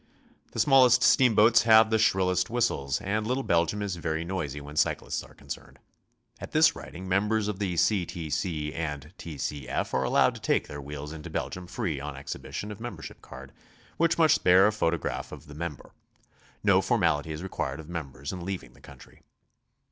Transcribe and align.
The 0.53 0.59
smallest 0.59 1.03
steam 1.03 1.35
boats 1.35 1.61
have 1.61 1.91
the 1.91 1.99
shrillest 1.99 2.49
whistles, 2.49 2.99
and 3.01 3.27
little 3.27 3.43
Belgium 3.43 3.83
is 3.83 3.97
very 3.97 4.25
noisy 4.25 4.59
when 4.59 4.75
cyclists 4.75 5.21
are 5.21 5.35
concerned. 5.35 5.77
At 6.39 6.53
this 6.53 6.75
writing 6.75 7.07
mem 7.07 7.29
bers 7.29 7.47
of 7.47 7.59
the 7.59 7.77
C. 7.77 8.07
T. 8.07 8.31
C. 8.31 8.73
and 8.73 9.13
T. 9.19 9.37
C. 9.37 9.69
F. 9.69 9.93
are 9.93 10.03
allowed 10.03 10.33
to 10.33 10.41
take 10.41 10.67
their 10.67 10.81
wheels 10.81 11.13
into 11.13 11.29
Belgium 11.29 11.67
free 11.67 11.99
on 11.99 12.17
exhibition 12.17 12.71
of 12.71 12.79
membership 12.79 13.21
card, 13.21 13.51
which 13.97 14.17
must 14.17 14.43
bear 14.43 14.65
a 14.65 14.71
photograph 14.71 15.31
of 15.31 15.45
the 15.45 15.53
member. 15.53 15.91
No 16.63 16.81
formality 16.81 17.31
is 17.31 17.43
required 17.43 17.79
of 17.79 17.87
members 17.87 18.33
in 18.33 18.43
leaving 18.43 18.73
the 18.73 18.81
country. 18.81 19.21